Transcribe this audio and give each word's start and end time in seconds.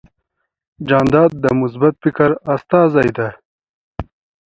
جانداد 0.87 1.31
د 1.43 1.45
مثبت 1.59 1.93
فکر 2.03 2.29
استازی 2.53 3.09
دی. 3.17 3.29